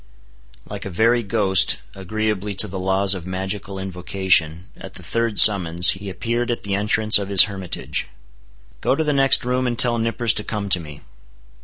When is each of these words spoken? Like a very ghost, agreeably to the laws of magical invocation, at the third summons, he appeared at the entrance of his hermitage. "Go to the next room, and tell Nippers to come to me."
Like 0.67 0.83
a 0.85 0.89
very 0.89 1.21
ghost, 1.21 1.77
agreeably 1.93 2.55
to 2.55 2.67
the 2.67 2.79
laws 2.79 3.13
of 3.13 3.27
magical 3.27 3.77
invocation, 3.77 4.65
at 4.75 4.95
the 4.95 5.03
third 5.03 5.37
summons, 5.39 5.91
he 5.91 6.09
appeared 6.09 6.49
at 6.49 6.63
the 6.63 6.73
entrance 6.73 7.19
of 7.19 7.29
his 7.29 7.43
hermitage. 7.43 8.07
"Go 8.81 8.95
to 8.95 9.03
the 9.03 9.13
next 9.13 9.45
room, 9.45 9.67
and 9.67 9.77
tell 9.77 9.99
Nippers 9.99 10.33
to 10.33 10.43
come 10.43 10.69
to 10.69 10.79
me." 10.79 11.01